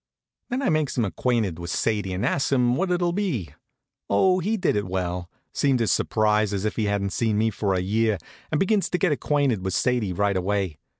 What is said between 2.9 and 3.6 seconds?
be.